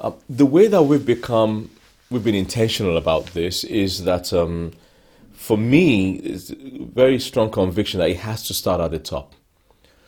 [0.00, 1.70] Uh, the way that we've become,
[2.10, 4.72] we've been intentional about this is that um,
[5.32, 9.34] for me, it's very strong conviction that it has to start at the top.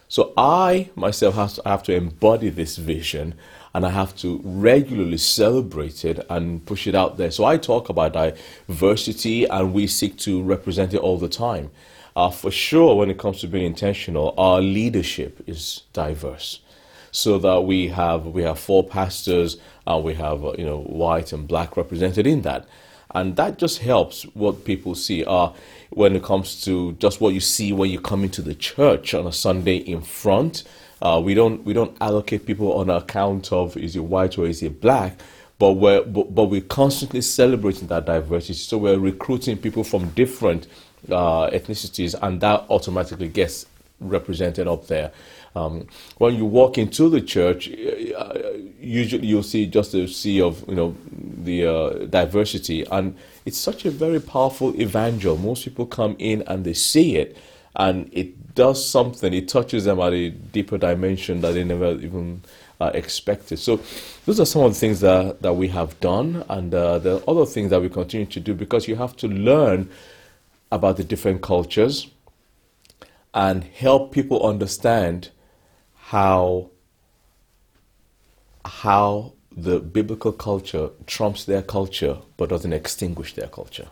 [0.09, 3.35] So I myself have to, have to embody this vision
[3.75, 7.31] and I have to regularly celebrate it and push it out there.
[7.31, 11.71] So I talk about diversity and we seek to represent it all the time.
[12.17, 16.61] Uh, for sure, when it comes to being intentional, our leadership is diverse.
[17.11, 19.57] So that we have we have four pastors
[19.87, 22.67] and we have uh, you know white and black represented in that,
[23.15, 25.25] and that just helps what people see.
[25.25, 25.51] Uh,
[25.91, 29.27] when it comes to just what you see when you come into the church on
[29.27, 30.65] a Sunday in front,
[31.01, 34.63] uh, we don't we don't allocate people on account of is it white or is
[34.63, 35.19] it black,
[35.59, 38.55] but we're but, but we're constantly celebrating that diversity.
[38.55, 40.67] So we're recruiting people from different
[41.11, 43.67] uh, ethnicities, and that automatically gets
[44.01, 45.13] represented up there.
[45.55, 45.87] Um,
[46.19, 48.39] when you walk into the church, uh,
[48.81, 53.85] usually you'll see just a sea of you know the uh, diversity, and it's such
[53.85, 55.37] a very powerful evangel.
[55.37, 57.37] Most people come in and they see it,
[57.77, 59.33] and it does something.
[59.33, 62.43] It touches them at a deeper dimension that they never even
[62.81, 63.59] uh, expected.
[63.59, 63.81] So,
[64.27, 67.47] those are some of the things that that we have done, and uh, the other
[67.47, 69.91] things that we continue to do because you have to learn
[70.71, 72.09] about the different cultures
[73.35, 75.31] and help people understand
[75.95, 76.71] how
[78.65, 83.89] how the biblical culture trumps their culture but doesn't extinguish their culture.